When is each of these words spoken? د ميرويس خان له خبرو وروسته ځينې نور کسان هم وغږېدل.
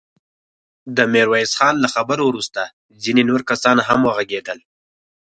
د 0.95 0.97
ميرويس 1.13 1.51
خان 1.59 1.75
له 1.83 1.87
خبرو 1.95 2.23
وروسته 2.27 2.61
ځينې 3.03 3.23
نور 3.29 3.41
کسان 3.49 3.77
هم 3.87 3.99
وغږېدل. 4.05 4.59